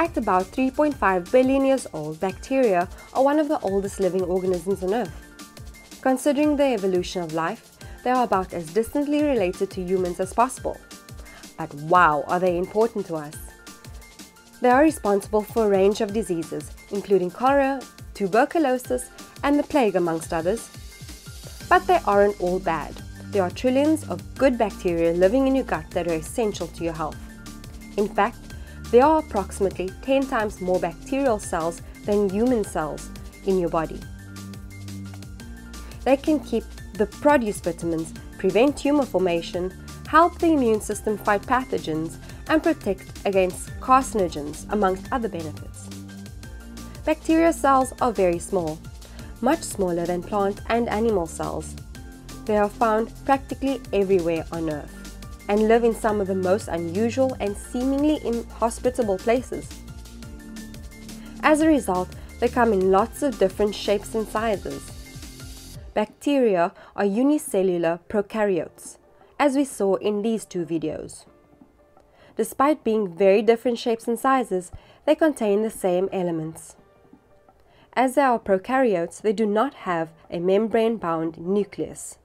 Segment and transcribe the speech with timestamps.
[0.00, 4.94] At about 3.5 billion years old, bacteria are one of the oldest living organisms on
[4.94, 5.26] Earth.
[6.00, 10.76] Considering the evolution of life, they are about as distantly related to humans as possible.
[11.56, 13.34] But wow, are they important to us!
[14.60, 17.80] They are responsible for a range of diseases, including cholera,
[18.14, 19.10] tuberculosis,
[19.42, 20.70] and the plague, amongst others.
[21.68, 22.94] But they aren't all bad.
[23.32, 26.94] There are trillions of good bacteria living in your gut that are essential to your
[26.94, 27.18] health.
[27.96, 28.47] In fact,
[28.90, 33.10] there are approximately 10 times more bacterial cells than human cells
[33.44, 34.00] in your body.
[36.04, 39.72] They can keep the produce vitamins, prevent tumor formation,
[40.08, 42.16] help the immune system fight pathogens,
[42.48, 45.88] and protect against carcinogens, amongst other benefits.
[47.04, 48.78] Bacteria cells are very small,
[49.42, 51.74] much smaller than plant and animal cells.
[52.46, 54.97] They are found practically everywhere on Earth
[55.48, 59.68] and live in some of the most unusual and seemingly inhospitable places.
[61.42, 62.08] As a result,
[62.40, 64.92] they come in lots of different shapes and sizes.
[65.94, 68.98] Bacteria are unicellular prokaryotes,
[69.38, 71.24] as we saw in these two videos.
[72.36, 74.70] Despite being very different shapes and sizes,
[75.06, 76.76] they contain the same elements.
[77.94, 82.18] As they are prokaryotes, they do not have a membrane-bound nucleus.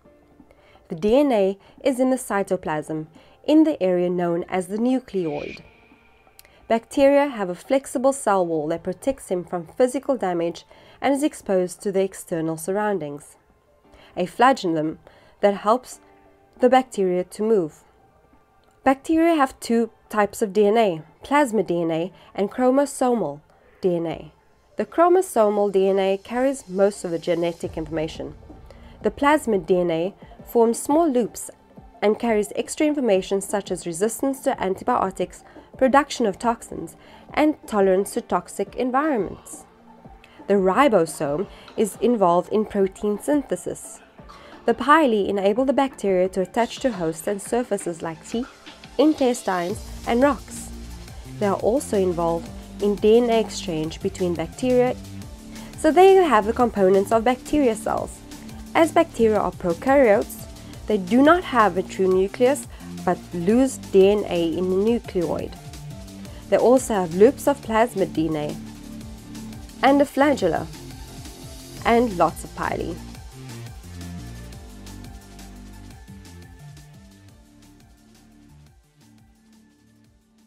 [0.94, 3.08] The DNA is in the cytoplasm,
[3.46, 5.62] in the area known as the nucleoid.
[6.68, 10.66] Bacteria have a flexible cell wall that protects them from physical damage
[11.02, 13.38] and is exposed to the external surroundings.
[14.16, 15.00] A flagellum
[15.42, 16.00] that helps
[16.60, 17.84] the bacteria to move.
[18.84, 23.42] Bacteria have two types of DNA, plasmid DNA and chromosomal
[23.82, 24.30] DNA.
[24.78, 28.36] The chromosomal DNA carries most of the genetic information.
[29.02, 30.14] The plasmid DNA
[30.46, 31.50] forms small loops
[32.02, 35.44] and carries extra information such as resistance to antibiotics,
[35.78, 36.96] production of toxins,
[37.34, 39.66] and tolerance to toxic environments.
[40.48, 41.48] The ribosome
[41.78, 44.02] is involved in protein synthesis.
[44.66, 48.50] The pili enable the bacteria to attach to hosts and surfaces like teeth,
[48.98, 50.70] intestines, and rocks.
[51.40, 52.50] They are also involved
[52.82, 54.96] in DNA exchange between bacteria.
[55.78, 58.20] So there you have the components of bacteria cells.
[58.76, 60.43] As bacteria are prokaryotes,
[60.88, 62.68] they do not have a true nucleus
[63.06, 65.54] but lose DNA in the nucleoid.
[66.50, 68.56] They also have loops of plasmid DNA
[69.82, 70.68] and a flagella
[71.86, 72.96] and lots of pili.